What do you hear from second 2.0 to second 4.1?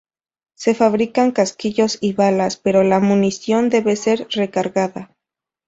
y balas, pero la munición debe